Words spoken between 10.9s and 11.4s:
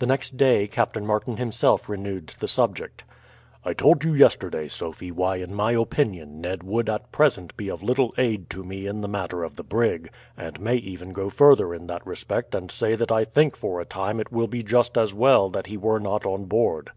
go